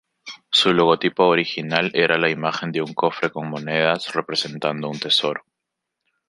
[0.49, 5.43] Su logotipo original era la imagen de un cofre con monedas, representando un tesoro.